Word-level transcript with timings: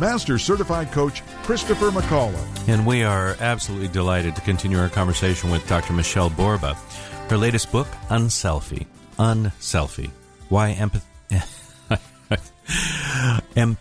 Master 0.00 0.38
Certified 0.38 0.92
Coach 0.92 1.22
Christopher 1.42 1.90
McCullough. 1.90 2.68
And 2.68 2.86
we 2.86 3.04
are 3.04 3.36
absolutely 3.38 3.88
delighted 3.88 4.34
to 4.36 4.40
continue 4.40 4.78
our 4.78 4.88
conversation 4.88 5.50
with 5.50 5.68
Dr. 5.68 5.92
Michele 5.92 6.30
Borba. 6.30 6.72
Her 7.28 7.36
latest 7.36 7.70
book, 7.70 7.86
Unselfie. 8.08 8.86
Unselfie. 9.18 10.10
Why 10.48 10.70
empathy. 10.70 11.06
Em- 13.56 13.76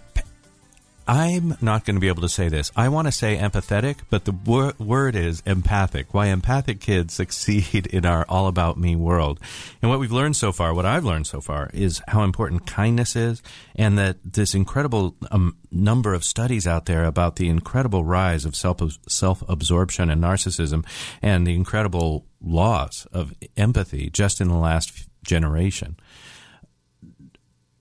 I'm 1.10 1.58
not 1.60 1.86
going 1.86 1.96
to 1.96 2.00
be 2.00 2.08
able 2.08 2.22
to 2.22 2.30
say 2.30 2.50
this. 2.50 2.72
I 2.76 2.88
want 2.88 3.08
to 3.08 3.12
say 3.12 3.36
empathetic, 3.36 4.02
but 4.12 4.26
the 4.26 4.32
wor- 4.32 4.76
word 4.78 5.16
is 5.16 5.42
empathic. 5.44 6.14
Why 6.14 6.28
empathic 6.28 6.80
kids 6.80 7.16
succeed 7.16 7.88
in 7.88 8.06
our 8.06 8.28
all 8.30 8.46
about 8.46 8.78
me 8.78 8.96
world. 8.96 9.40
And 9.82 9.90
what 9.90 10.00
we've 10.00 10.12
learned 10.12 10.36
so 10.36 10.52
far, 10.52 10.72
what 10.72 10.86
I've 10.86 11.04
learned 11.04 11.26
so 11.26 11.42
far, 11.42 11.72
is 11.74 12.00
how 12.10 12.22
important 12.22 12.68
kindness 12.68 13.16
is, 13.16 13.42
and 13.76 13.98
that 13.98 14.18
this 14.24 14.54
incredible 14.54 15.16
um, 15.32 15.58
number 15.72 16.14
of 16.14 16.24
studies 16.24 16.68
out 16.68 16.86
there 16.86 17.06
about 17.06 17.38
the 17.38 17.50
incredible 17.50 18.04
rise 18.04 18.46
of 18.46 18.56
self 18.56 18.80
self 19.08 19.44
absorption 19.50 20.12
and 20.12 20.24
narcissism, 20.24 20.86
and 21.24 21.48
the 21.48 21.56
incredible 21.56 22.28
loss 22.40 23.08
of 23.12 23.34
empathy 23.58 24.12
just 24.12 24.40
in 24.40 24.48
the 24.48 24.58
last 24.58 25.10
generation. 25.24 25.98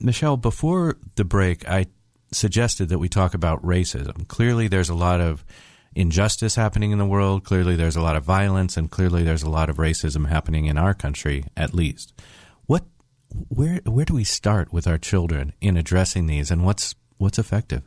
Michele, 0.00 0.38
before 0.38 0.96
the 1.16 1.24
break, 1.24 1.68
I 1.68 1.88
suggested 2.32 2.88
that 2.88 2.98
we 2.98 3.08
talk 3.08 3.34
about 3.34 3.62
racism. 3.62 4.26
Clearly, 4.28 4.68
there's 4.68 4.88
a 4.88 4.94
lot 4.94 5.20
of 5.20 5.44
injustice 5.94 6.54
happening 6.54 6.92
in 6.92 6.98
the 6.98 7.06
world. 7.06 7.44
Clearly, 7.44 7.76
there's 7.76 7.96
a 7.96 8.02
lot 8.02 8.16
of 8.16 8.24
violence, 8.24 8.76
and 8.76 8.90
clearly, 8.90 9.22
there's 9.22 9.42
a 9.42 9.50
lot 9.50 9.70
of 9.70 9.76
racism 9.76 10.28
happening 10.28 10.66
in 10.66 10.78
our 10.78 10.94
country, 10.94 11.44
at 11.56 11.74
least. 11.74 12.12
What, 12.66 12.84
where, 13.48 13.80
where 13.84 14.04
do 14.04 14.14
we 14.14 14.24
start 14.24 14.72
with 14.72 14.86
our 14.86 14.98
children 14.98 15.52
in 15.60 15.76
addressing 15.76 16.26
these, 16.26 16.50
and 16.50 16.64
what's 16.64 16.94
what's 17.18 17.38
effective? 17.38 17.82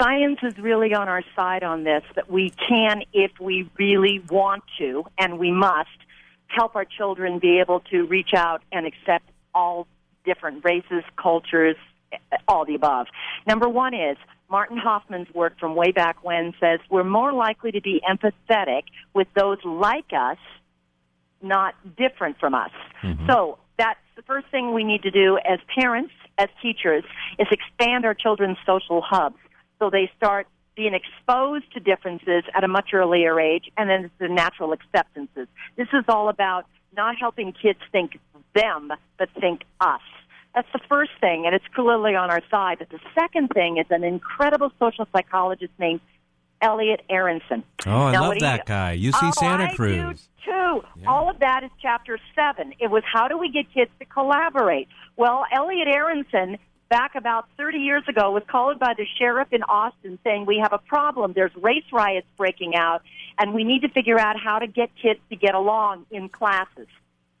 science 0.00 0.38
is 0.42 0.56
really 0.58 0.94
on 0.94 1.08
our 1.08 1.22
side 1.34 1.62
on 1.62 1.84
this 1.84 2.02
that 2.14 2.30
we 2.30 2.50
can 2.68 3.02
if 3.12 3.32
we 3.40 3.68
really 3.78 4.22
want 4.30 4.62
to 4.78 5.04
and 5.18 5.38
we 5.38 5.50
must 5.50 5.88
help 6.46 6.76
our 6.76 6.84
children 6.84 7.38
be 7.38 7.58
able 7.58 7.80
to 7.80 8.06
reach 8.06 8.32
out 8.34 8.62
and 8.72 8.86
accept 8.86 9.28
all 9.54 9.86
different 10.24 10.64
races 10.64 11.02
cultures 11.16 11.76
all 12.46 12.64
the 12.64 12.74
above 12.74 13.06
number 13.46 13.68
one 13.68 13.94
is 13.94 14.16
martin 14.48 14.76
hoffman's 14.76 15.28
work 15.34 15.58
from 15.58 15.74
way 15.74 15.92
back 15.92 16.22
when 16.24 16.52
says 16.60 16.80
we're 16.90 17.04
more 17.04 17.32
likely 17.32 17.70
to 17.70 17.80
be 17.80 18.00
empathetic 18.08 18.82
with 19.14 19.28
those 19.34 19.58
like 19.64 20.12
us 20.12 20.38
not 21.42 21.74
different 21.96 22.38
from 22.38 22.54
us 22.54 22.70
mm-hmm. 23.02 23.26
so 23.28 23.58
that's 23.78 24.00
the 24.16 24.22
first 24.22 24.46
thing 24.50 24.74
we 24.74 24.84
need 24.84 25.02
to 25.02 25.10
do 25.10 25.38
as 25.38 25.58
parents 25.78 26.12
as 26.38 26.48
teachers 26.62 27.04
is 27.38 27.46
expand 27.50 28.04
our 28.04 28.14
children's 28.14 28.58
social 28.66 29.00
hubs 29.02 29.36
so 29.78 29.90
they 29.90 30.10
start 30.16 30.46
being 30.78 30.94
exposed 30.94 31.64
to 31.74 31.80
differences 31.80 32.44
at 32.54 32.62
a 32.62 32.68
much 32.68 32.90
earlier 32.94 33.38
age, 33.40 33.64
and 33.76 33.90
then 33.90 34.10
the 34.18 34.28
natural 34.28 34.72
acceptances. 34.72 35.48
This 35.76 35.88
is 35.92 36.04
all 36.08 36.28
about 36.28 36.66
not 36.96 37.16
helping 37.18 37.52
kids 37.52 37.80
think 37.90 38.18
them, 38.54 38.92
but 39.18 39.28
think 39.40 39.62
us. 39.80 40.00
That's 40.58 40.72
the 40.72 40.88
first 40.88 41.12
thing, 41.20 41.46
and 41.46 41.54
it's 41.54 41.64
clearly 41.72 42.16
on 42.16 42.30
our 42.30 42.42
side. 42.50 42.78
But 42.80 42.88
the 42.90 42.98
second 43.14 43.50
thing 43.50 43.76
is 43.76 43.86
an 43.90 44.02
incredible 44.02 44.72
social 44.80 45.06
psychologist 45.14 45.70
named 45.78 46.00
Elliot 46.60 47.00
Aronson. 47.08 47.62
Oh, 47.86 48.06
I 48.06 48.10
Now, 48.10 48.28
love 48.28 48.40
that 48.40 48.66
guy. 48.66 48.98
UC 49.00 49.12
oh, 49.22 49.30
Santa 49.38 49.66
I 49.66 49.74
Cruz. 49.76 50.28
Do 50.44 50.50
too. 50.50 50.84
All 51.06 51.30
of 51.30 51.38
that 51.38 51.62
is 51.62 51.70
chapter 51.80 52.18
seven. 52.34 52.72
It 52.80 52.90
was 52.90 53.04
how 53.06 53.28
do 53.28 53.38
we 53.38 53.52
get 53.52 53.72
kids 53.72 53.92
to 54.00 54.04
collaborate? 54.04 54.88
Well, 55.16 55.44
Elliot 55.52 55.86
Aronson, 55.86 56.58
back 56.88 57.14
about 57.14 57.44
30 57.56 57.78
years 57.78 58.02
ago, 58.08 58.32
was 58.32 58.42
called 58.48 58.80
by 58.80 58.94
the 58.96 59.06
sheriff 59.16 59.52
in 59.52 59.62
Austin 59.62 60.18
saying, 60.24 60.46
We 60.46 60.58
have 60.60 60.72
a 60.72 60.78
problem. 60.78 61.34
There's 61.34 61.54
race 61.54 61.86
riots 61.92 62.26
breaking 62.36 62.74
out, 62.74 63.02
and 63.38 63.54
we 63.54 63.62
need 63.62 63.82
to 63.82 63.88
figure 63.90 64.18
out 64.18 64.34
how 64.40 64.58
to 64.58 64.66
get 64.66 64.90
kids 65.00 65.20
to 65.30 65.36
get 65.36 65.54
along 65.54 66.06
in 66.10 66.28
classes, 66.28 66.88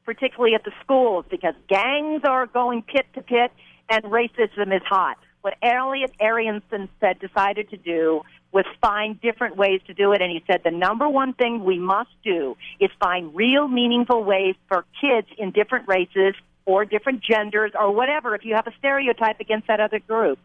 particularly 0.08 0.54
at 0.54 0.64
the 0.64 0.72
schools, 0.82 1.26
because 1.28 1.52
gangs 1.68 2.22
are 2.24 2.46
going 2.46 2.80
pit 2.80 3.04
to 3.12 3.20
pit 3.20 3.52
and 3.90 4.02
racism 4.04 4.74
is 4.74 4.80
hot. 4.88 5.18
What 5.42 5.58
Elliot 5.60 6.12
Aronson 6.18 6.88
said, 6.98 7.18
decided 7.18 7.68
to 7.68 7.76
do 7.76 8.22
was 8.50 8.64
find 8.80 9.20
different 9.20 9.58
ways 9.58 9.82
to 9.86 9.92
do 9.92 10.12
it. 10.12 10.22
And 10.22 10.30
he 10.30 10.42
said 10.46 10.62
the 10.64 10.70
number 10.70 11.06
one 11.06 11.34
thing 11.34 11.62
we 11.62 11.78
must 11.78 12.08
do 12.24 12.56
is 12.80 12.88
find 12.98 13.34
real 13.34 13.68
meaningful 13.68 14.24
ways 14.24 14.54
for 14.66 14.86
kids 14.98 15.28
in 15.36 15.50
different 15.50 15.86
races 15.86 16.34
or 16.64 16.86
different 16.86 17.22
genders 17.22 17.72
or 17.78 17.94
whatever, 17.94 18.34
if 18.34 18.46
you 18.46 18.54
have 18.54 18.66
a 18.66 18.72
stereotype 18.78 19.40
against 19.40 19.66
that 19.66 19.78
other 19.78 19.98
group, 19.98 20.38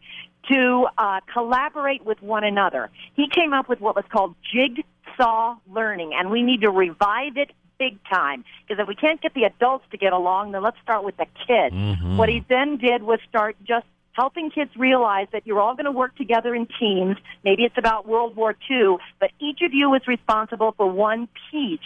to 0.51 0.87
uh, 0.97 1.21
collaborate 1.31 2.03
with 2.03 2.21
one 2.21 2.43
another. 2.43 2.89
He 3.15 3.29
came 3.29 3.53
up 3.53 3.69
with 3.69 3.79
what 3.79 3.95
was 3.95 4.03
called 4.11 4.35
jigsaw 4.53 5.55
learning, 5.71 6.11
and 6.15 6.29
we 6.29 6.43
need 6.43 6.61
to 6.61 6.69
revive 6.69 7.37
it 7.37 7.51
big 7.83 7.99
time. 8.09 8.43
Because 8.67 8.81
if 8.81 8.87
we 8.87 8.95
can't 8.95 9.21
get 9.21 9.33
the 9.33 9.43
adults 9.43 9.85
to 9.91 9.97
get 9.97 10.13
along, 10.13 10.51
then 10.51 10.63
let's 10.63 10.77
start 10.81 11.03
with 11.03 11.17
the 11.17 11.27
kids. 11.47 11.75
Mm-hmm. 11.75 12.17
What 12.17 12.29
he 12.29 12.45
then 12.47 12.77
did 12.77 13.03
was 13.03 13.19
start 13.29 13.55
just 13.63 13.85
helping 14.13 14.51
kids 14.51 14.71
realize 14.77 15.27
that 15.33 15.45
you're 15.45 15.59
all 15.59 15.75
going 15.75 15.85
to 15.85 15.91
work 15.91 16.15
together 16.15 16.55
in 16.55 16.67
teams. 16.79 17.17
Maybe 17.43 17.63
it's 17.63 17.77
about 17.77 18.07
World 18.07 18.35
War 18.35 18.55
II, 18.69 18.97
but 19.19 19.31
each 19.39 19.59
of 19.65 19.73
you 19.73 19.93
is 19.95 20.07
responsible 20.07 20.73
for 20.77 20.89
one 20.89 21.27
piece 21.51 21.79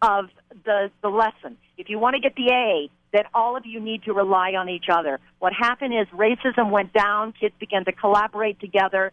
of 0.00 0.30
the, 0.64 0.90
the 1.02 1.08
lesson. 1.08 1.56
If 1.76 1.88
you 1.88 1.98
want 1.98 2.14
to 2.14 2.20
get 2.20 2.36
the 2.36 2.50
A, 2.50 2.90
then 3.12 3.24
all 3.34 3.56
of 3.56 3.66
you 3.66 3.80
need 3.80 4.04
to 4.04 4.12
rely 4.12 4.52
on 4.52 4.68
each 4.68 4.86
other. 4.90 5.18
What 5.40 5.52
happened 5.52 5.94
is 5.94 6.06
racism 6.08 6.70
went 6.70 6.92
down, 6.92 7.34
kids 7.38 7.54
began 7.58 7.84
to 7.84 7.92
collaborate 7.92 8.60
together. 8.60 9.12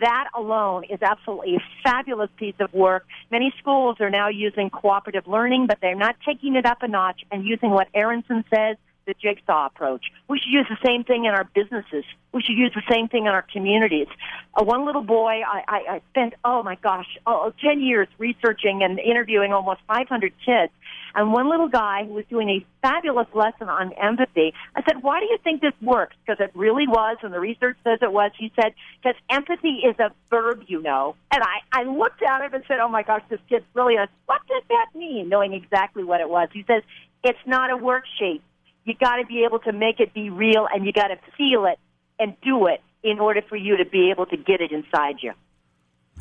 That 0.00 0.28
alone 0.34 0.84
is 0.84 1.00
absolutely 1.02 1.56
a 1.56 1.62
fabulous 1.82 2.30
piece 2.36 2.54
of 2.60 2.72
work. 2.72 3.06
Many 3.30 3.52
schools 3.58 3.96
are 4.00 4.10
now 4.10 4.28
using 4.28 4.70
cooperative 4.70 5.26
learning, 5.26 5.66
but 5.66 5.78
they're 5.80 5.94
not 5.94 6.16
taking 6.24 6.54
it 6.54 6.66
up 6.66 6.82
a 6.82 6.88
notch 6.88 7.22
and 7.30 7.44
using 7.44 7.70
what 7.70 7.88
Aronson 7.94 8.44
says, 8.54 8.76
the 9.06 9.14
jigsaw 9.14 9.66
approach. 9.66 10.06
We 10.28 10.38
should 10.38 10.52
use 10.52 10.66
the 10.68 10.76
same 10.86 11.02
thing 11.02 11.24
in 11.24 11.32
our 11.32 11.44
businesses. 11.54 12.04
We 12.32 12.42
should 12.42 12.56
use 12.56 12.72
the 12.74 12.82
same 12.92 13.08
thing 13.08 13.22
in 13.22 13.32
our 13.32 13.44
communities. 13.50 14.06
Uh, 14.54 14.64
one 14.64 14.86
little 14.86 15.02
boy, 15.02 15.42
I, 15.46 15.62
I, 15.68 15.76
I 15.94 16.00
spent, 16.10 16.34
oh 16.44 16.62
my 16.62 16.76
gosh, 16.76 17.06
oh, 17.26 17.52
10 17.62 17.80
years 17.80 18.08
researching 18.18 18.82
and 18.82 18.98
interviewing 18.98 19.52
almost 19.52 19.80
500 19.86 20.32
kids. 20.44 20.72
And 21.14 21.32
one 21.32 21.48
little 21.48 21.68
guy 21.68 22.04
who 22.04 22.14
was 22.14 22.24
doing 22.30 22.48
a 22.48 22.66
fabulous 22.82 23.26
lesson 23.34 23.68
on 23.68 23.92
empathy, 23.94 24.52
I 24.74 24.82
said, 24.82 25.02
why 25.02 25.20
do 25.20 25.26
you 25.26 25.38
think 25.42 25.60
this 25.60 25.72
works? 25.82 26.16
Because 26.24 26.40
it 26.40 26.50
really 26.54 26.86
was, 26.86 27.16
and 27.22 27.32
the 27.32 27.40
research 27.40 27.76
says 27.84 27.98
it 28.02 28.12
was. 28.12 28.30
He 28.38 28.52
said, 28.60 28.74
because 29.02 29.18
empathy 29.30 29.82
is 29.84 29.98
a 29.98 30.10
verb, 30.30 30.64
you 30.66 30.82
know. 30.82 31.16
And 31.30 31.42
I, 31.42 31.80
I 31.80 31.82
looked 31.84 32.22
at 32.22 32.42
him 32.42 32.54
and 32.54 32.64
said, 32.68 32.78
oh 32.80 32.88
my 32.88 33.02
gosh, 33.02 33.22
this 33.28 33.40
kid's 33.48 33.64
brilliant. 33.72 34.10
What 34.26 34.42
does 34.48 34.62
that 34.68 34.86
mean? 34.94 35.28
Knowing 35.28 35.54
exactly 35.54 36.04
what 36.04 36.20
it 36.20 36.28
was. 36.28 36.48
He 36.52 36.64
says, 36.66 36.82
it's 37.24 37.38
not 37.46 37.70
a 37.70 37.76
worksheet. 37.76 38.40
You 38.84 38.94
got 38.94 39.16
to 39.16 39.26
be 39.26 39.44
able 39.44 39.58
to 39.60 39.72
make 39.72 40.00
it 40.00 40.14
be 40.14 40.30
real, 40.30 40.68
and 40.72 40.86
you 40.86 40.92
got 40.92 41.08
to 41.08 41.18
feel 41.36 41.66
it 41.66 41.78
and 42.18 42.34
do 42.42 42.66
it 42.66 42.80
in 43.02 43.18
order 43.18 43.42
for 43.42 43.56
you 43.56 43.76
to 43.76 43.84
be 43.84 44.10
able 44.10 44.26
to 44.26 44.36
get 44.36 44.60
it 44.60 44.72
inside 44.72 45.16
you. 45.22 45.32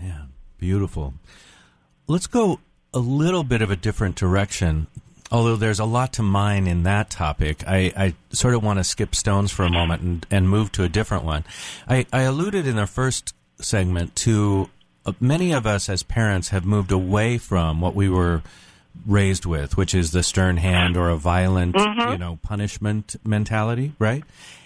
Yeah, 0.01 0.23
beautiful. 0.57 1.13
Let's 2.07 2.27
go 2.27 2.59
a 2.93 2.99
little 2.99 3.43
bit 3.43 3.61
of 3.61 3.71
a 3.71 3.75
different 3.75 4.15
direction. 4.15 4.87
Although 5.29 5.57
there's 5.57 5.79
a 5.79 5.85
lot 5.85 6.13
to 6.13 6.23
mine 6.23 6.67
in 6.67 6.83
that 6.83 7.09
topic, 7.09 7.67
I, 7.67 7.91
I 7.97 8.15
sort 8.29 8.53
of 8.53 8.63
want 8.63 8.79
to 8.79 8.83
skip 8.83 9.13
stones 9.13 9.51
for 9.51 9.63
a 9.63 9.69
moment 9.69 10.01
and, 10.01 10.25
and 10.31 10.49
move 10.49 10.71
to 10.73 10.83
a 10.83 10.89
different 10.89 11.25
one. 11.25 11.43
I, 11.87 12.05
I 12.13 12.21
alluded 12.21 12.65
in 12.65 12.77
the 12.77 12.87
first 12.87 13.33
segment 13.59 14.15
to 14.17 14.69
uh, 15.05 15.13
many 15.19 15.51
of 15.51 15.65
us 15.65 15.89
as 15.89 16.03
parents 16.03 16.49
have 16.49 16.65
moved 16.65 16.91
away 16.91 17.37
from 17.37 17.81
what 17.81 17.93
we 17.93 18.07
were 18.07 18.41
raised 19.05 19.45
with, 19.45 19.77
which 19.77 19.93
is 19.93 20.11
the 20.11 20.23
stern 20.23 20.57
hand 20.57 20.97
or 20.97 21.09
a 21.09 21.17
violent, 21.17 21.75
mm-hmm. 21.75 22.11
you 22.11 22.17
know, 22.17 22.39
punishment 22.41 23.15
mentality, 23.23 23.93
right? 23.99 24.23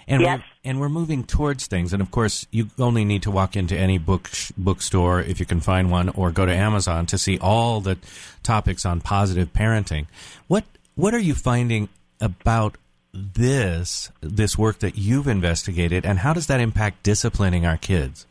And 0.08 0.22
Yes. 0.22 0.40
we're 0.40 0.46
and 0.64 0.80
we're 0.80 0.90
moving 0.90 1.24
towards 1.24 1.68
things. 1.68 1.94
And 1.94 2.02
of 2.02 2.12
course, 2.12 2.46
you 2.52 2.70
only 2.78 3.06
need 3.06 3.24
to 3.24 3.32
walk 3.32 3.56
into 3.56 3.78
any 3.78 3.98
book 3.98 4.30
bookstore 4.58 5.22
if 5.22 5.40
you 5.40 5.46
can 5.46 5.60
find 5.60 5.90
one, 5.90 6.10
or 6.10 6.32
go 6.32 6.46
to 6.46 6.54
Amazon 6.54 7.06
to 7.08 7.18
see 7.18 7.38
all 7.40 7.82
the 7.82 7.98
topics 8.44 8.86
on 8.86 9.02
positive 9.02 9.54
parenting. 9.54 10.08
What 10.48 10.66
what 10.96 11.14
are 11.14 11.20
you 11.20 11.34
finding 11.34 11.90
about 12.20 12.78
this 13.14 14.12
this 14.22 14.58
work 14.58 14.80
that 14.80 14.98
you've 14.98 15.28
investigated, 15.28 16.06
and 16.06 16.20
how 16.20 16.34
does 16.34 16.48
that 16.48 16.60
impact 16.60 17.04
disciplining 17.04 17.66
our 17.66 17.78
kids? 17.78 18.26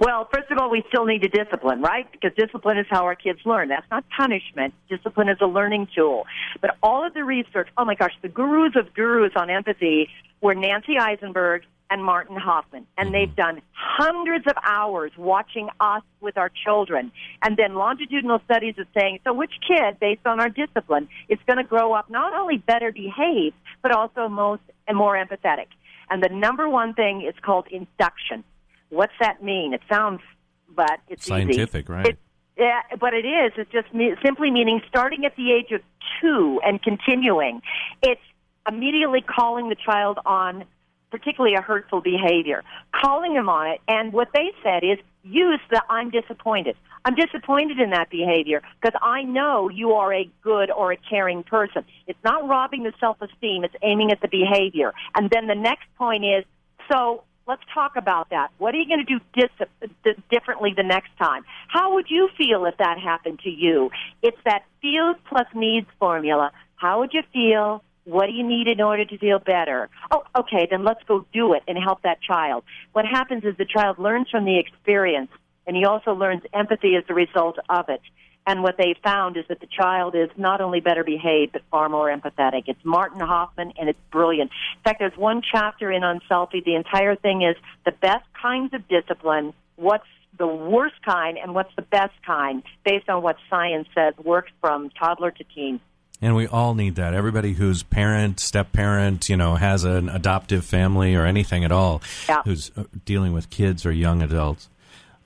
Well, 0.00 0.28
first 0.32 0.50
of 0.50 0.58
all, 0.58 0.70
we 0.70 0.82
still 0.88 1.04
need 1.04 1.22
to 1.22 1.28
discipline, 1.28 1.82
right? 1.82 2.10
Because 2.10 2.32
discipline 2.36 2.78
is 2.78 2.86
how 2.88 3.04
our 3.04 3.14
kids 3.14 3.40
learn. 3.44 3.68
That's 3.68 3.88
not 3.90 4.04
punishment. 4.16 4.74
Discipline 4.88 5.28
is 5.28 5.38
a 5.40 5.46
learning 5.46 5.88
tool. 5.94 6.26
But 6.60 6.76
all 6.82 7.06
of 7.06 7.14
the 7.14 7.24
research, 7.24 7.68
oh 7.76 7.84
my 7.84 7.94
gosh, 7.94 8.12
the 8.22 8.28
gurus 8.28 8.74
of 8.76 8.92
gurus 8.94 9.32
on 9.36 9.50
empathy 9.50 10.08
were 10.40 10.54
Nancy 10.54 10.98
Eisenberg 10.98 11.62
and 11.90 12.04
Martin 12.04 12.36
Hoffman. 12.36 12.86
And 12.96 13.06
mm-hmm. 13.08 13.14
they've 13.14 13.36
done 13.36 13.60
hundreds 13.72 14.46
of 14.46 14.54
hours 14.62 15.12
watching 15.16 15.68
us 15.80 16.02
with 16.20 16.38
our 16.38 16.50
children. 16.64 17.12
And 17.42 17.56
then 17.56 17.74
longitudinal 17.74 18.40
studies 18.44 18.76
are 18.78 18.86
saying, 18.98 19.18
so 19.24 19.32
which 19.32 19.52
kid, 19.66 19.98
based 20.00 20.26
on 20.26 20.40
our 20.40 20.48
discipline, 20.48 21.08
is 21.28 21.38
going 21.46 21.58
to 21.58 21.64
grow 21.64 21.92
up 21.92 22.08
not 22.08 22.32
only 22.32 22.58
better 22.58 22.92
behaved, 22.92 23.56
but 23.82 23.92
also 23.92 24.28
most 24.28 24.62
and 24.86 24.96
more 24.96 25.14
empathetic. 25.14 25.66
And 26.08 26.22
the 26.22 26.28
number 26.28 26.68
one 26.68 26.94
thing 26.94 27.22
is 27.22 27.34
called 27.42 27.66
induction. 27.70 28.44
What's 28.90 29.12
that 29.20 29.42
mean? 29.42 29.72
It 29.72 29.82
sounds, 29.88 30.20
but 30.68 31.00
it's 31.08 31.26
Scientific, 31.26 31.86
easy. 31.86 31.92
right? 31.92 32.06
It, 32.06 32.18
yeah, 32.56 32.82
but 33.00 33.14
it 33.14 33.24
is. 33.24 33.52
It's 33.56 33.72
just 33.72 33.92
me, 33.94 34.14
simply 34.22 34.50
meaning 34.50 34.82
starting 34.88 35.24
at 35.24 35.34
the 35.36 35.52
age 35.52 35.72
of 35.72 35.80
two 36.20 36.60
and 36.64 36.82
continuing. 36.82 37.62
It's 38.02 38.20
immediately 38.68 39.22
calling 39.22 39.68
the 39.68 39.76
child 39.76 40.18
on 40.26 40.64
particularly 41.10 41.56
a 41.56 41.60
hurtful 41.60 42.00
behavior, 42.00 42.62
calling 42.92 43.34
them 43.34 43.48
on 43.48 43.68
it. 43.68 43.80
And 43.88 44.12
what 44.12 44.28
they 44.32 44.52
said 44.62 44.84
is 44.84 44.98
use 45.24 45.60
the 45.70 45.82
I'm 45.88 46.10
disappointed. 46.10 46.76
I'm 47.04 47.14
disappointed 47.14 47.80
in 47.80 47.90
that 47.90 48.10
behavior 48.10 48.62
because 48.80 48.98
I 49.02 49.22
know 49.22 49.68
you 49.68 49.92
are 49.92 50.12
a 50.12 50.28
good 50.42 50.70
or 50.70 50.92
a 50.92 50.96
caring 50.96 51.42
person. 51.42 51.84
It's 52.06 52.18
not 52.24 52.48
robbing 52.48 52.82
the 52.82 52.92
self 53.00 53.20
esteem, 53.22 53.64
it's 53.64 53.74
aiming 53.82 54.12
at 54.12 54.20
the 54.20 54.28
behavior. 54.28 54.92
And 55.14 55.30
then 55.30 55.46
the 55.46 55.54
next 55.54 55.86
point 55.96 56.24
is 56.24 56.44
so 56.90 57.24
let's 57.50 57.62
talk 57.74 57.96
about 57.96 58.30
that. 58.30 58.50
What 58.58 58.74
are 58.74 58.78
you 58.78 58.86
going 58.86 59.04
to 59.04 59.18
do 59.18 59.20
dis- 59.34 59.68
di- 60.04 60.22
differently 60.30 60.72
the 60.74 60.84
next 60.84 61.10
time? 61.18 61.42
How 61.66 61.94
would 61.94 62.06
you 62.08 62.28
feel 62.38 62.64
if 62.64 62.76
that 62.78 62.98
happened 62.98 63.40
to 63.40 63.50
you? 63.50 63.90
It's 64.22 64.38
that 64.44 64.62
feels 64.80 65.16
plus 65.28 65.48
needs 65.52 65.88
formula. 65.98 66.52
How 66.76 67.00
would 67.00 67.12
you 67.12 67.22
feel? 67.32 67.82
What 68.04 68.26
do 68.26 68.32
you 68.32 68.46
need 68.46 68.68
in 68.68 68.80
order 68.80 69.04
to 69.04 69.18
feel 69.18 69.40
better? 69.40 69.88
Oh, 70.12 70.22
okay, 70.38 70.68
then 70.70 70.84
let's 70.84 71.02
go 71.06 71.26
do 71.32 71.52
it 71.54 71.64
and 71.66 71.76
help 71.76 72.02
that 72.02 72.22
child. 72.22 72.62
What 72.92 73.04
happens 73.04 73.44
is 73.44 73.56
the 73.56 73.66
child 73.66 73.98
learns 73.98 74.30
from 74.30 74.44
the 74.44 74.58
experience, 74.58 75.30
and 75.66 75.76
he 75.76 75.84
also 75.84 76.14
learns 76.14 76.42
empathy 76.54 76.94
as 76.94 77.04
a 77.08 77.14
result 77.14 77.58
of 77.68 77.88
it. 77.88 78.00
And 78.46 78.62
what 78.62 78.76
they 78.78 78.94
found 79.04 79.36
is 79.36 79.44
that 79.48 79.60
the 79.60 79.66
child 79.66 80.14
is 80.14 80.28
not 80.36 80.60
only 80.60 80.80
better 80.80 81.04
behaved, 81.04 81.52
but 81.52 81.62
far 81.70 81.88
more 81.88 82.08
empathetic. 82.08 82.64
It's 82.66 82.84
Martin 82.84 83.20
Hoffman, 83.20 83.72
and 83.78 83.88
it's 83.88 83.98
brilliant. 84.10 84.50
In 84.76 84.82
fact, 84.82 84.98
there's 84.98 85.16
one 85.16 85.42
chapter 85.42 85.92
in 85.92 86.02
Unselfie. 86.02 86.64
The 86.64 86.74
entire 86.74 87.14
thing 87.16 87.42
is 87.42 87.54
the 87.84 87.92
best 87.92 88.24
kinds 88.40 88.72
of 88.74 88.88
discipline, 88.88 89.52
what's 89.76 90.06
the 90.38 90.46
worst 90.46 90.94
kind, 91.04 91.36
and 91.38 91.54
what's 91.54 91.74
the 91.76 91.82
best 91.82 92.14
kind, 92.26 92.62
based 92.84 93.08
on 93.08 93.22
what 93.22 93.36
science 93.50 93.88
says 93.94 94.14
works 94.24 94.50
from 94.60 94.90
toddler 94.90 95.30
to 95.30 95.44
teen. 95.54 95.80
And 96.22 96.34
we 96.34 96.46
all 96.46 96.74
need 96.74 96.96
that. 96.96 97.14
Everybody 97.14 97.54
who's 97.54 97.82
parent, 97.82 98.40
step 98.40 98.72
parent, 98.72 99.28
you 99.28 99.36
know, 99.36 99.56
has 99.56 99.84
an 99.84 100.08
adoptive 100.08 100.64
family 100.64 101.14
or 101.14 101.24
anything 101.24 101.64
at 101.64 101.72
all, 101.72 102.02
Yeah. 102.28 102.42
who's 102.44 102.70
uh, 102.76 102.84
dealing 103.04 103.32
with 103.32 103.48
kids 103.50 103.84
or 103.86 103.92
young 103.92 104.22
adults. 104.22 104.68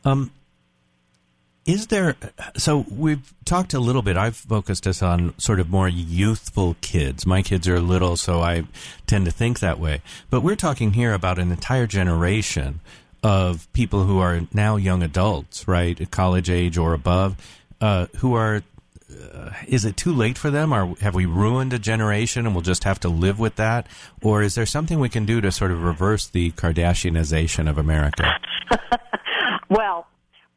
Um, 0.05 0.31
is 1.66 1.88
there? 1.88 2.16
So 2.56 2.84
we've 2.90 3.32
talked 3.44 3.75
a 3.75 3.81
little 3.81 4.02
bit. 4.02 4.16
I've 4.16 4.37
focused 4.37 4.87
us 4.87 5.02
on 5.02 5.34
sort 5.38 5.61
of 5.61 5.70
more 5.70 5.88
youthful 5.88 6.76
kids. 6.81 7.26
My 7.26 7.43
kids 7.43 7.69
are 7.69 7.81
little, 7.81 8.16
so 8.16 8.40
I 8.40 8.64
tend 9.06 9.25
to 9.26 9.31
think 9.31 9.61
that 9.61 9.78
way. 9.78 10.02
But 10.31 10.43
we're 10.43 10.56
talking 10.56 10.93
here 10.93 11.14
about 11.14 11.38
an 11.38 11.50
entire 11.50 11.87
generation 11.87 12.81
of 13.22 13.72
people 13.72 14.05
who 14.05 14.19
are 14.19 14.43
now 14.52 14.76
young 14.76 15.02
adults, 15.02 15.66
right, 15.66 16.11
college 16.11 16.50
age 16.50 16.76
or 16.76 16.93
above, 16.93 17.37
uh, 17.81 18.06
who 18.16 18.34
are 18.34 18.62
is 19.69 19.84
it 19.84 19.96
too 19.96 20.12
late 20.12 20.37
for 20.37 20.50
them 20.50 20.72
or 20.72 20.96
have 21.00 21.14
we 21.14 21.25
ruined 21.25 21.72
a 21.72 21.78
generation 21.78 22.46
and 22.46 22.55
we'll 22.55 22.62
just 22.62 22.82
have 22.82 22.99
to 22.99 23.08
live 23.08 23.38
with 23.38 23.55
that 23.56 23.87
or 24.22 24.43
is 24.43 24.56
there 24.56 24.66
something 24.66 24.99
we 24.99 25.08
can 25.08 25.25
do 25.25 25.40
to 25.40 25.52
sort 25.52 25.70
of 25.70 25.84
reverse 25.84 26.26
the 26.26 26.50
kardashianization 26.52 27.70
of 27.70 27.78
america 27.78 28.25
Well, 29.70 30.06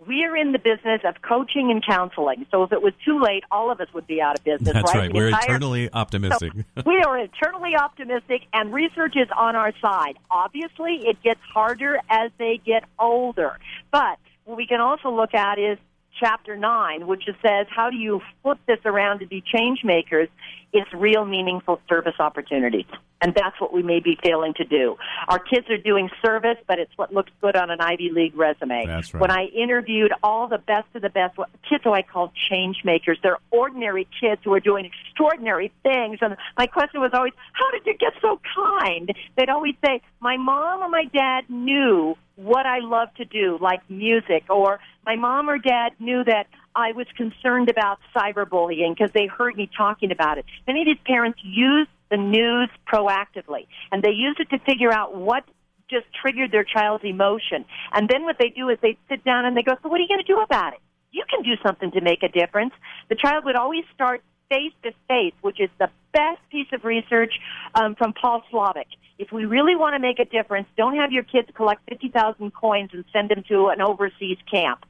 we 0.08 0.24
are 0.24 0.36
in 0.36 0.54
the 0.54 0.60
business 0.60 1.02
of 1.04 1.22
coaching 1.22 1.70
and 1.70 1.86
counseling. 1.86 2.46
So 2.52 2.64
if 2.64 2.72
it 2.72 2.82
was 2.82 2.94
too 3.04 3.20
late, 3.20 3.44
all 3.52 3.72
of 3.72 3.82
us 3.82 3.88
would 3.94 4.08
be 4.08 4.22
out 4.22 4.40
of 4.40 4.44
business, 4.44 4.74
that's 4.74 4.94
right? 4.94 5.02
right 5.02 5.14
we're 5.14 5.28
entire- 5.28 5.44
eternally 5.44 5.90
optimistic 5.92 6.54
we 6.86 7.02
are 7.02 7.18
eternally 7.20 7.76
optimistic, 7.76 8.44
and 8.54 8.74
research 8.74 9.16
is 9.16 9.28
on 9.36 9.56
our 9.56 9.74
side. 9.82 10.18
Obviously, 10.32 11.08
it 11.08 11.22
gets 11.22 11.42
harder 11.54 12.00
as 12.10 12.32
they 12.38 12.60
get 12.66 12.84
older. 12.98 13.60
But 13.92 14.18
what 14.46 14.58
we 14.58 14.66
can 14.66 14.80
also 14.80 15.10
look 15.10 15.34
at 15.34 15.60
is 15.60 15.78
chapter 16.20 16.56
9, 16.56 17.08
which 17.08 17.24
says, 17.42 17.68
How 17.70 17.90
do 17.90 17.98
you 17.98 18.22
flip 18.42 18.60
this 18.68 18.80
around 18.86 19.20
to 19.20 19.28
be 19.28 19.42
change 19.42 19.84
makers? 19.84 20.30
It's 20.74 20.92
real, 20.94 21.26
meaningful 21.26 21.80
service 21.88 22.16
opportunities. 22.20 22.86
And 23.22 23.34
that's 23.34 23.60
what 23.60 23.74
we 23.74 23.82
may 23.82 24.00
be 24.00 24.18
failing 24.22 24.54
to 24.56 24.64
do. 24.64 24.96
Our 25.28 25.40
kids 25.40 25.68
are 25.70 25.78
doing 25.78 26.10
service, 26.24 26.58
but 26.68 26.78
it's 26.78 26.92
what 26.98 27.12
looks 27.12 27.32
good 27.42 27.56
on 27.56 27.72
an 27.72 27.82
Ivy 27.82 28.12
League 28.12 28.38
resume. 28.38 28.86
That's 28.86 29.14
right. 29.14 29.22
When 29.22 29.32
I 29.32 29.46
interviewed 29.46 30.14
all 30.22 30.48
the 30.48 30.60
best 30.60 30.88
of 30.94 31.02
the 31.02 31.10
best 31.10 31.36
kids 31.68 31.84
who 31.84 31.94
I 31.94 32.04
call 32.04 32.32
change 32.50 32.82
makers. 32.84 33.18
They're 33.24 33.40
ordinary 33.50 34.08
kids 34.20 34.42
who 34.44 34.54
are 34.54 34.60
doing 34.60 34.86
extraordinary 34.86 35.72
things. 35.82 36.20
And 36.22 36.38
my 36.58 36.68
question 36.68 37.02
was 37.02 37.12
always, 37.14 37.34
how 37.54 37.72
did 37.72 37.86
you 37.86 37.98
get 37.98 38.14
so 38.22 38.40
kind? 38.56 39.12
They'd 39.36 39.50
always 39.50 39.76
say, 39.84 40.02
my 40.20 40.38
mom 40.38 40.82
or 40.82 40.90
my 40.90 41.06
dad 41.06 41.50
knew 41.50 42.16
what 42.36 42.68
I 42.68 42.80
love 42.80 43.14
to 43.16 43.26
do, 43.26 43.58
like 43.60 43.82
music, 43.90 44.44
or 44.50 44.80
my 45.08 45.16
mom 45.16 45.50
or 45.50 45.58
dad 45.58 45.94
knew 46.00 46.22
that 46.26 46.48
I 46.76 46.92
was 46.92 47.08
concerned 47.16 47.70
about 47.70 47.98
cyberbullying 48.14 48.94
because 48.94 49.10
they 49.14 49.26
heard 49.26 49.56
me 49.56 49.70
talking 49.76 50.12
about 50.12 50.38
it. 50.38 50.46
Many 50.68 50.82
of 50.82 50.86
these 50.86 51.04
parents 51.06 51.40
use 51.42 51.88
the 52.12 52.18
news 52.18 52.70
proactively, 52.92 53.68
and 53.90 54.04
they 54.04 54.12
use 54.12 54.36
it 54.38 54.50
to 54.50 54.60
figure 54.66 54.92
out 54.92 55.16
what 55.16 55.46
just 55.90 56.06
triggered 56.22 56.52
their 56.52 56.66
child's 56.66 57.06
emotion. 57.06 57.64
And 57.94 58.10
then 58.10 58.24
what 58.24 58.36
they 58.38 58.50
do 58.50 58.68
is 58.68 58.78
they 58.82 58.98
sit 59.08 59.24
down 59.24 59.46
and 59.46 59.56
they 59.56 59.64
go, 59.64 59.76
So, 59.82 59.88
what 59.88 59.98
are 59.98 60.04
you 60.04 60.10
going 60.10 60.20
to 60.20 60.28
do 60.28 60.42
about 60.42 60.74
it? 60.74 60.80
You 61.12 61.24
can 61.30 61.42
do 61.42 61.56
something 61.66 61.90
to 61.92 62.02
make 62.02 62.22
a 62.22 62.28
difference. 62.28 62.74
The 63.08 63.16
child 63.16 63.46
would 63.46 63.56
always 63.56 63.86
start 63.96 64.22
face 64.50 64.74
to 64.84 64.92
face, 65.08 65.34
which 65.42 65.60
is 65.60 65.70
the 65.80 65.90
best 66.14 66.40
piece 66.50 66.68
of 66.74 66.84
research 66.84 67.34
um, 67.76 67.96
from 67.96 68.14
Paul 68.14 68.44
Slovic. 68.52 68.88
If 69.20 69.32
we 69.32 69.46
really 69.46 69.76
want 69.76 69.96
to 69.96 70.00
make 70.00 70.20
a 70.20 70.26
difference, 70.26 70.68
don't 70.78 70.96
have 70.96 71.12
your 71.12 71.24
kids 71.24 71.50
collect 71.54 71.82
50,000 71.90 72.54
coins 72.54 72.92
and 72.94 73.04
send 73.12 73.30
them 73.30 73.44
to 73.50 73.68
an 73.68 73.82
overseas 73.82 74.38
camp. 74.50 74.86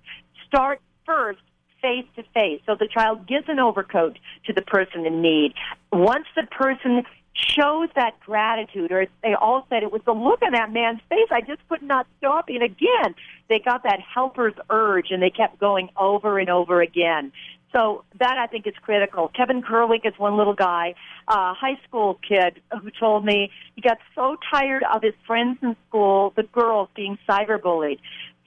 Start 0.48 0.82
first 1.06 1.40
face 1.82 2.06
to 2.16 2.24
face. 2.34 2.62
So 2.66 2.76
the 2.76 2.88
child 2.88 3.28
gives 3.28 3.48
an 3.48 3.60
overcoat 3.60 4.18
to 4.46 4.54
the 4.54 4.62
person 4.62 5.06
in 5.06 5.22
need. 5.22 5.54
Once 5.92 6.26
the 6.36 6.44
person 6.44 7.04
shows 7.34 7.90
that 7.96 8.20
gratitude, 8.20 8.92
or 8.92 9.06
they 9.22 9.34
all 9.36 9.66
said 9.70 9.84
it 9.84 9.92
was 9.92 10.02
the 10.06 10.14
look 10.14 10.42
on 10.42 10.54
that 10.54 10.74
man's 10.74 11.00
face, 11.08 11.28
I 11.32 11.42
just 11.42 11.68
could 11.70 11.84
not 11.84 12.08
stop. 12.18 12.50
And 12.50 12.64
again, 12.64 13.16
they 13.48 13.60
got 13.60 13.84
that 13.84 14.00
helper's 14.00 14.56
urge 14.70 15.12
and 15.12 15.22
they 15.22 15.30
kept 15.30 15.60
going 15.60 15.90
over 15.98 16.40
and 16.40 16.50
over 16.50 16.82
again. 16.82 17.32
So 17.74 18.06
that 18.20 18.38
I 18.38 18.48
think 18.48 18.66
is 18.66 18.74
critical. 18.82 19.30
Kevin 19.36 19.62
Curwick 19.62 20.06
is 20.06 20.14
one 20.18 20.38
little 20.38 20.54
guy, 20.54 20.96
a 21.28 21.54
high 21.54 21.78
school 21.88 22.20
kid 22.28 22.62
who 22.82 22.90
told 22.98 23.26
me 23.26 23.52
he 23.76 23.82
got 23.82 23.98
so 24.16 24.38
tired 24.52 24.84
of 24.94 25.02
his 25.02 25.14
friends 25.26 25.58
in 25.62 25.76
school, 25.88 26.34
the 26.36 26.44
girls 26.44 26.90
being 26.96 27.18
cyberbullied. 27.28 28.00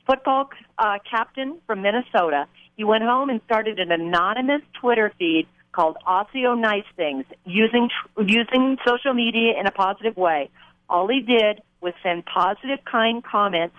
Football 0.06 0.50
uh, 0.78 0.98
captain 1.08 1.58
from 1.66 1.82
Minnesota. 1.82 2.46
He 2.76 2.84
went 2.84 3.04
home 3.04 3.28
and 3.28 3.40
started 3.44 3.78
an 3.78 3.92
anonymous 3.92 4.62
Twitter 4.80 5.12
feed 5.18 5.46
called 5.72 5.96
Osseo 6.06 6.54
Nice 6.54 6.84
Things, 6.96 7.24
using 7.44 7.90
using 8.18 8.78
social 8.86 9.14
media 9.14 9.52
in 9.58 9.66
a 9.66 9.70
positive 9.70 10.16
way. 10.16 10.50
All 10.88 11.06
he 11.06 11.20
did 11.20 11.62
was 11.80 11.92
send 12.02 12.24
positive, 12.24 12.78
kind 12.90 13.22
comments 13.22 13.76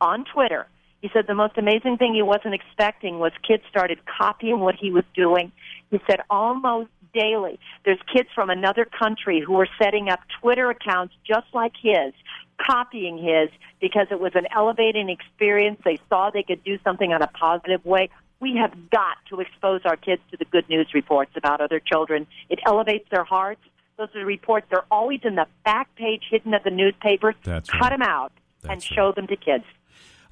on 0.00 0.24
Twitter. 0.32 0.68
He 1.04 1.10
said 1.12 1.26
the 1.26 1.34
most 1.34 1.58
amazing 1.58 1.98
thing 1.98 2.14
he 2.14 2.22
wasn't 2.22 2.54
expecting 2.54 3.18
was 3.18 3.30
kids 3.46 3.62
started 3.68 3.98
copying 4.06 4.60
what 4.60 4.74
he 4.74 4.90
was 4.90 5.04
doing. 5.14 5.52
He 5.90 6.00
said 6.06 6.20
almost 6.30 6.88
daily, 7.12 7.60
there's 7.84 7.98
kids 8.10 8.30
from 8.34 8.48
another 8.48 8.86
country 8.86 9.38
who 9.38 9.60
are 9.60 9.68
setting 9.78 10.08
up 10.08 10.20
Twitter 10.40 10.70
accounts 10.70 11.12
just 11.22 11.46
like 11.52 11.74
his, 11.78 12.14
copying 12.56 13.18
his 13.18 13.50
because 13.82 14.06
it 14.10 14.18
was 14.18 14.32
an 14.34 14.46
elevating 14.56 15.10
experience. 15.10 15.78
They 15.84 15.98
saw 16.08 16.30
they 16.30 16.42
could 16.42 16.64
do 16.64 16.78
something 16.82 17.12
on 17.12 17.20
a 17.20 17.26
positive 17.26 17.84
way. 17.84 18.08
We 18.40 18.56
have 18.56 18.72
got 18.88 19.18
to 19.28 19.40
expose 19.40 19.82
our 19.84 19.96
kids 19.96 20.22
to 20.30 20.38
the 20.38 20.46
good 20.46 20.66
news 20.70 20.94
reports 20.94 21.32
about 21.36 21.60
other 21.60 21.80
children. 21.80 22.26
It 22.48 22.60
elevates 22.64 23.10
their 23.10 23.24
hearts. 23.24 23.60
Those 23.98 24.08
are 24.14 24.20
the 24.20 24.24
reports. 24.24 24.68
They're 24.70 24.86
always 24.90 25.20
in 25.22 25.34
the 25.34 25.48
back 25.66 25.94
page 25.96 26.22
hidden 26.30 26.54
at 26.54 26.64
the 26.64 26.70
newspapers. 26.70 27.34
That's 27.42 27.68
Cut 27.68 27.82
right. 27.82 27.90
them 27.90 28.00
out 28.00 28.32
and 28.62 28.80
That's 28.80 28.84
show 28.86 29.12
them 29.12 29.26
to 29.26 29.36
kids. 29.36 29.64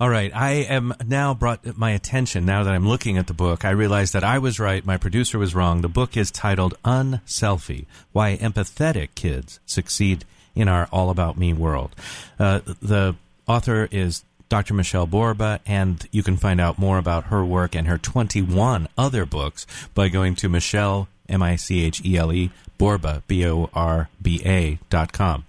All 0.02 0.11
right, 0.11 0.35
I 0.35 0.50
am 0.68 0.92
now 1.06 1.32
brought 1.32 1.78
my 1.78 1.92
attention 1.92 2.44
now 2.44 2.64
that 2.64 2.75
I'm 2.75 2.88
looking 2.88 3.18
at 3.18 3.28
the 3.28 3.32
book. 3.32 3.64
I 3.64 3.71
realize 3.71 4.11
that 4.11 4.25
I 4.25 4.37
was 4.38 4.59
right, 4.59 4.85
my 4.85 4.97
producer 4.97 5.38
was 5.38 5.54
wrong. 5.54 5.80
The 5.80 5.88
book 5.88 6.16
is 6.16 6.32
titled 6.32 6.75
Unselfie: 6.85 7.87
Why 8.11 8.37
Empathetic 8.37 9.11
Kids 9.14 9.61
Succeed 9.64 10.25
in 10.56 10.66
Our 10.66 10.88
All 10.90 11.09
About 11.09 11.38
Me 11.38 11.52
World. 11.52 11.94
Uh, 12.37 12.62
the 12.82 13.14
author 13.47 13.87
is 13.92 14.25
Dr. 14.49 14.75
Michele 14.75 15.06
Borba, 15.06 15.61
and 15.66 16.04
you 16.11 16.25
can 16.25 16.37
find 16.37 16.61
out 16.61 16.80
more 16.80 16.99
about 16.99 17.26
her 17.26 17.44
work 17.44 17.76
and 17.76 17.87
her 17.87 17.97
21 17.97 18.88
other 18.99 19.25
books 19.25 19.68
by 19.94 20.09
going 20.09 20.35
to 20.35 20.49
Michele, 20.49 21.06
M 21.33 21.43
I 21.43 21.57
C 21.57 21.83
H 21.83 22.05
E 22.05 22.17
L 22.17 22.33
E, 22.33 22.51
Borba, 22.79 23.23
B 23.27 23.47
O 23.47 23.71
R 23.75 24.09
B 24.21 24.43
A 24.45 24.79
dot 24.91 25.12
com. 25.12 25.45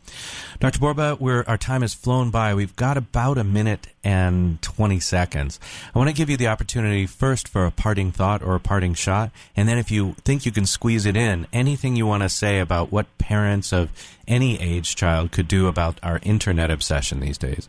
Dr. 0.59 0.79
Borba, 0.79 1.17
we're, 1.19 1.43
our 1.43 1.57
time 1.57 1.81
has 1.81 1.93
flown 1.93 2.29
by. 2.29 2.53
We've 2.53 2.75
got 2.75 2.95
about 2.95 3.37
a 3.37 3.43
minute 3.43 3.87
and 4.03 4.61
20 4.61 4.99
seconds. 4.99 5.59
I 5.93 5.97
want 5.97 6.09
to 6.09 6.15
give 6.15 6.29
you 6.29 6.37
the 6.37 6.47
opportunity 6.47 7.05
first 7.05 7.47
for 7.47 7.65
a 7.65 7.71
parting 7.71 8.11
thought 8.11 8.41
or 8.41 8.55
a 8.55 8.59
parting 8.59 8.93
shot, 8.93 9.31
and 9.55 9.67
then 9.67 9.77
if 9.77 9.91
you 9.91 10.15
think 10.23 10.45
you 10.45 10.51
can 10.51 10.65
squeeze 10.65 11.05
it 11.05 11.17
in, 11.17 11.47
anything 11.51 11.95
you 11.95 12.05
want 12.05 12.23
to 12.23 12.29
say 12.29 12.59
about 12.59 12.91
what 12.91 13.17
parents 13.17 13.73
of 13.73 13.89
any 14.27 14.59
age 14.61 14.95
child 14.95 15.31
could 15.31 15.47
do 15.47 15.67
about 15.67 15.99
our 16.01 16.19
internet 16.23 16.71
obsession 16.71 17.19
these 17.19 17.37
days. 17.37 17.67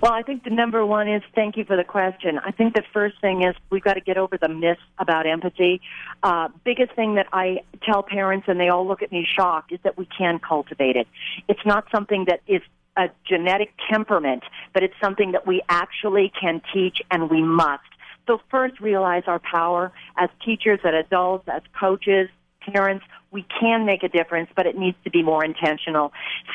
Well, 0.00 0.12
I 0.12 0.22
think 0.22 0.44
the 0.44 0.50
number 0.50 0.84
one 0.86 1.08
is 1.08 1.22
thank 1.34 1.58
you 1.58 1.64
for 1.64 1.76
the 1.76 1.84
question. 1.84 2.38
I 2.38 2.52
think 2.52 2.74
the 2.74 2.82
first 2.90 3.20
thing 3.20 3.42
is 3.42 3.54
we've 3.68 3.82
got 3.82 3.94
to 3.94 4.00
get 4.00 4.16
over 4.16 4.38
the 4.38 4.48
myths 4.48 4.80
about 4.98 5.26
empathy. 5.26 5.82
Uh, 6.22 6.48
biggest 6.64 6.92
thing 6.94 7.16
that 7.16 7.26
I 7.34 7.58
tell 7.82 8.02
parents, 8.02 8.46
and 8.48 8.58
they 8.58 8.70
all 8.70 8.86
look 8.86 9.02
at 9.02 9.12
me 9.12 9.26
shocked, 9.30 9.72
is 9.72 9.78
that 9.84 9.98
we 9.98 10.06
can 10.06 10.38
cultivate 10.38 10.96
it. 10.96 11.06
It's 11.48 11.64
not 11.66 11.84
something 11.92 12.24
that 12.28 12.40
is 12.46 12.62
a 12.96 13.10
genetic 13.28 13.72
temperament, 13.90 14.42
but 14.72 14.82
it's 14.82 14.94
something 15.02 15.32
that 15.32 15.46
we 15.46 15.60
actually 15.68 16.32
can 16.40 16.62
teach 16.72 17.02
and 17.10 17.28
we 17.28 17.42
must. 17.42 17.82
So 18.26 18.40
first 18.50 18.80
realize 18.80 19.24
our 19.26 19.40
power 19.40 19.92
as 20.16 20.30
teachers, 20.42 20.80
as 20.82 20.94
adults, 20.94 21.46
as 21.48 21.62
coaches, 21.78 22.30
parents, 22.72 23.04
we 23.30 23.46
can 23.60 23.86
make 23.86 24.02
a 24.02 24.08
difference, 24.08 24.50
but 24.56 24.66
it 24.66 24.76
needs 24.76 24.96
to 25.04 25.10
be 25.10 25.22
more 25.22 25.44
intentional. 25.44 26.12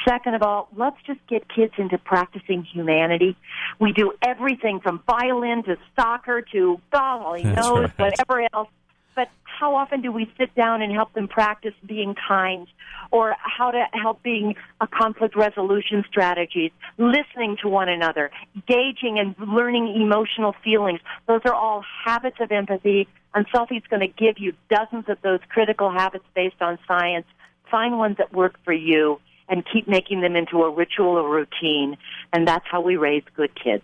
Second 0.08 0.36
of 0.36 0.42
all, 0.42 0.68
let's 0.76 0.98
just 1.08 1.20
get 1.28 1.48
kids 1.48 1.74
into 1.78 1.98
practicing 1.98 2.64
humanity. 2.64 3.38
We 3.80 3.94
do 3.94 4.14
everything 4.22 4.80
from 4.82 5.02
violin 5.08 5.64
to 5.64 5.78
soccer 5.96 6.42
to 6.52 6.82
God 6.92 7.26
only 7.26 7.44
That's 7.44 7.56
knows 7.56 7.90
right. 7.98 8.00
whatever 8.00 8.48
else. 8.54 8.70
But 9.16 9.30
how 9.44 9.76
often 9.76 10.02
do 10.02 10.12
we 10.12 10.30
sit 10.38 10.54
down 10.56 10.82
and 10.82 10.92
help 10.92 11.14
them 11.14 11.28
practice 11.28 11.74
being 11.86 12.16
kind 12.28 12.68
or 13.12 13.36
how 13.40 13.72
to 13.72 13.86
help 13.94 14.22
being 14.22 14.56
a 14.82 14.88
conflict 14.88 15.36
resolution 15.36 16.04
strategies, 16.10 16.72
listening 16.98 17.58
to 17.62 17.70
one 17.70 17.88
another, 17.88 18.32
gauging 18.68 19.18
and 19.20 19.36
learning 19.40 19.96
emotional 19.96 20.54
feelings? 20.64 21.00
Those 21.28 21.42
are 21.46 21.54
all 21.54 21.84
habits 22.06 22.38
of 22.42 22.52
empathy 22.52 23.08
Unselfie's 23.36 23.84
going 23.90 24.00
to 24.00 24.08
give 24.08 24.40
you 24.40 24.54
dozens 24.70 25.10
of 25.10 25.22
those 25.22 25.42
critical 25.50 25.92
habits 25.92 26.24
based 26.34 26.62
on 26.62 26.80
science. 26.88 27.26
Find 27.70 27.98
ones 27.98 28.16
that 28.18 28.34
work 28.34 28.56
for 28.64 28.72
you 28.72 29.20
and 29.50 29.64
keep 29.72 29.88
making 29.90 30.22
them 30.22 30.38
into 30.38 30.64
a 30.64 30.72
ritual 30.72 31.18
or 31.18 31.30
routine. 31.30 31.98
And 32.32 32.48
that's 32.48 32.66
how 32.66 32.80
we 32.80 32.96
raise 32.96 33.24
good 33.36 33.52
kids. 33.62 33.84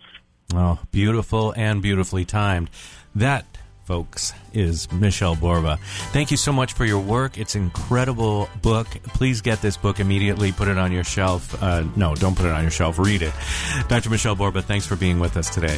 Oh, 0.53 0.79
beautiful 0.91 1.53
and 1.57 1.81
beautifully 1.81 2.23
timed. 2.23 2.69
That, 3.13 3.45
folks, 3.91 4.31
is 4.53 4.89
Michele 4.89 5.35
Borba. 5.35 5.77
Thank 6.13 6.31
you 6.31 6.37
so 6.37 6.53
much 6.53 6.71
for 6.71 6.85
your 6.85 7.01
work. 7.01 7.37
It's 7.37 7.55
an 7.55 7.63
incredible 7.63 8.47
book. 8.61 8.87
Please 8.87 9.41
get 9.41 9.61
this 9.61 9.75
book 9.75 9.99
immediately. 9.99 10.53
Put 10.53 10.69
it 10.69 10.77
on 10.77 10.93
your 10.93 11.03
shelf. 11.03 11.61
Uh, 11.61 11.83
no, 11.97 12.15
don't 12.15 12.37
put 12.37 12.45
it 12.45 12.53
on 12.53 12.61
your 12.61 12.71
shelf. 12.71 12.97
Read 12.97 13.21
it. 13.21 13.33
Dr. 13.89 14.09
Michele 14.09 14.37
Borba, 14.37 14.61
thanks 14.61 14.85
for 14.85 14.95
being 14.95 15.19
with 15.19 15.35
us 15.35 15.49
today. 15.53 15.77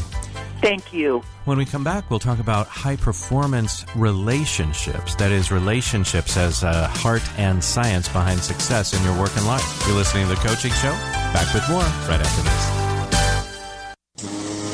Thank 0.62 0.93
you. 0.93 1.24
When 1.46 1.58
we 1.58 1.65
come 1.65 1.84
back, 1.84 2.08
we'll 2.12 2.20
talk 2.20 2.38
about 2.38 2.67
high 2.67 2.98
performance 2.98 3.84
relationships. 3.96 5.15
That 5.15 5.32
is, 5.32 5.51
relationships 5.51 6.38
as 6.38 6.62
a 6.62 6.88
heart 6.89 7.27
and 7.39 7.63
science 7.63 8.08
behind 8.10 8.41
success 8.41 8.93
in 8.93 9.03
your 9.03 9.20
work 9.20 9.36
and 9.38 9.48
life. 9.48 9.65
You're 9.88 9.96
listening 9.96 10.27
to 10.27 10.36
The 10.36 10.41
Coaching 10.48 10.72
Show. 10.74 10.93
Back 11.34 11.51
with 11.51 11.67
more 11.67 11.82
right 11.82 12.22
after 12.22 12.43
this. 12.43 12.84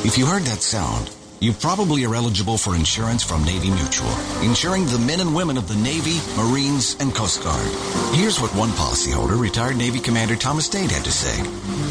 If 0.05 0.17
you 0.17 0.25
heard 0.25 0.43
that 0.43 0.61
sound, 0.61 1.09
you 1.39 1.53
probably 1.53 2.05
are 2.05 2.15
eligible 2.15 2.57
for 2.57 2.75
insurance 2.75 3.23
from 3.23 3.43
Navy 3.43 3.69
Mutual, 3.69 4.11
insuring 4.41 4.85
the 4.85 4.99
men 4.99 5.21
and 5.21 5.33
women 5.33 5.57
of 5.57 5.67
the 5.67 5.75
Navy, 5.75 6.19
Marines, 6.35 6.97
and 6.99 7.15
Coast 7.15 7.43
Guard. 7.43 7.65
Here's 8.13 8.41
what 8.41 8.53
one 8.55 8.69
policyholder, 8.71 9.39
retired 9.39 9.77
Navy 9.77 9.99
Commander 9.99 10.35
Thomas 10.35 10.67
Dade, 10.67 10.91
had 10.91 11.05
to 11.05 11.11
say. 11.11 11.41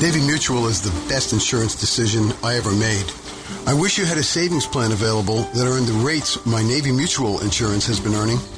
Navy 0.00 0.20
Mutual 0.26 0.66
is 0.66 0.82
the 0.82 1.08
best 1.08 1.32
insurance 1.32 1.74
decision 1.74 2.32
I 2.42 2.56
ever 2.56 2.72
made. 2.72 3.10
I 3.66 3.72
wish 3.72 3.98
you 3.98 4.04
had 4.04 4.18
a 4.18 4.22
savings 4.22 4.66
plan 4.66 4.92
available 4.92 5.42
that 5.54 5.66
earned 5.66 5.86
the 5.86 6.04
rates 6.04 6.44
my 6.44 6.62
Navy 6.62 6.92
Mutual 6.92 7.40
insurance 7.40 7.86
has 7.86 8.00
been 8.00 8.14
earning. 8.14 8.38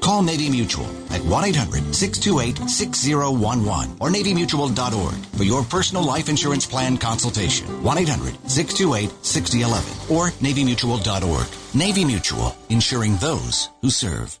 Call 0.00 0.22
Navy 0.22 0.48
Mutual 0.50 0.86
at 1.10 1.20
1-800-628-6011 1.22 4.00
or 4.00 4.08
navymutual.org 4.08 5.14
for 5.36 5.44
your 5.44 5.62
personal 5.64 6.04
life 6.04 6.28
insurance 6.28 6.66
plan 6.66 6.96
consultation. 6.96 7.66
1-800-628-6011 7.82 10.10
or 10.10 10.30
navymutual.org. 10.30 11.46
Navy 11.74 12.04
Mutual, 12.04 12.56
insuring 12.68 13.16
those 13.16 13.70
who 13.80 13.90
serve. 13.90 14.38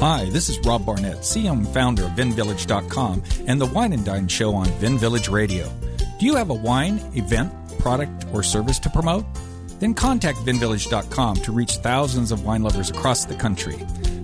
Hi, 0.00 0.28
this 0.30 0.48
is 0.50 0.58
Rob 0.66 0.84
Barnett, 0.84 1.24
and 1.36 1.68
founder 1.68 2.04
of 2.04 2.10
VinVillage.com 2.10 3.22
and 3.46 3.60
the 3.60 3.66
Wine 3.66 3.92
and 3.92 4.04
Dine 4.04 4.26
Show 4.28 4.52
on 4.54 4.66
Vin 4.78 4.98
Village 4.98 5.28
Radio. 5.28 5.70
Do 6.20 6.26
you 6.26 6.36
have 6.36 6.50
a 6.50 6.54
wine, 6.54 7.00
event, 7.14 7.52
product, 7.78 8.26
or 8.32 8.42
service 8.42 8.78
to 8.80 8.90
promote? 8.90 9.24
Then 9.84 9.92
contact 9.92 10.38
VinVillage.com 10.38 11.36
to 11.42 11.52
reach 11.52 11.76
thousands 11.76 12.32
of 12.32 12.42
wine 12.42 12.62
lovers 12.62 12.88
across 12.88 13.26
the 13.26 13.34
country. 13.34 13.74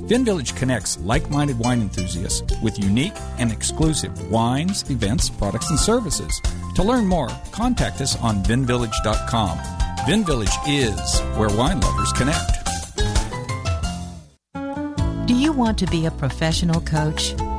VinVillage 0.08 0.56
connects 0.56 0.98
like 1.00 1.28
minded 1.28 1.58
wine 1.58 1.82
enthusiasts 1.82 2.58
with 2.62 2.78
unique 2.78 3.12
and 3.36 3.52
exclusive 3.52 4.30
wines, 4.30 4.90
events, 4.90 5.28
products, 5.28 5.68
and 5.68 5.78
services. 5.78 6.40
To 6.76 6.82
learn 6.82 7.06
more, 7.06 7.28
contact 7.52 8.00
us 8.00 8.16
on 8.20 8.42
VinVillage.com. 8.42 9.58
VinVillage 10.08 10.56
is 10.66 11.20
where 11.36 11.54
wine 11.54 11.82
lovers 11.82 12.14
connect. 12.14 12.52
Do 15.26 15.34
you 15.34 15.52
want 15.52 15.76
to 15.80 15.86
be 15.88 16.06
a 16.06 16.10
professional 16.10 16.80
coach? 16.80 17.34